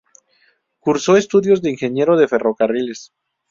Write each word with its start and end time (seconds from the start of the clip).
Cursó 0.79 1.15
estudios 1.15 1.61
de 1.61 1.69
ingeniero 1.69 2.17
de 2.17 2.27
ferrocarriles. 2.27 3.13